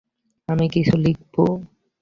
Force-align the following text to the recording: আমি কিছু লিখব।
আমি 0.49 0.65
কিছু 0.69 0.93
লিখব। 0.97 1.35